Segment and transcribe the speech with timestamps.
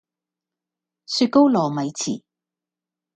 [1.05, 2.23] 雪糕糯米糍